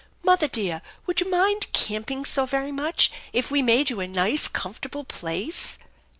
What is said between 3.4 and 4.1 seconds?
we made you a